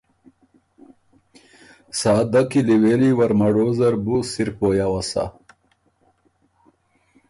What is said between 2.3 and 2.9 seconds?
کِلی